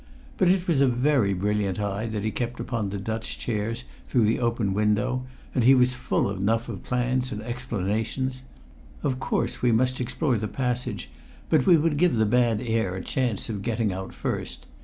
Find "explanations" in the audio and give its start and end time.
7.43-8.43